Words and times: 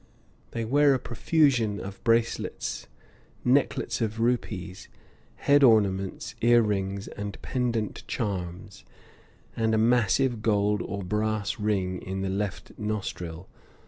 They 0.49 0.65
wear 0.65 0.95
a 0.95 0.99
profusion 0.99 1.79
of 1.79 2.03
bracelets, 2.03 2.87
necklaces 3.45 4.01
of 4.01 4.19
rupees, 4.19 4.87
head 5.35 5.61
ornaments, 5.63 6.33
ear 6.41 6.63
rings, 6.63 7.07
and 7.09 7.39
pendent 7.43 8.07
charms, 8.07 8.83
and 9.55 9.75
a 9.75 9.77
massive 9.77 10.41
gold 10.41 10.81
or 10.81 11.03
brass 11.03 11.59
ring 11.59 12.01
in 12.01 12.21
the 12.23 12.29
left 12.29 12.71
nostril. 12.79 13.47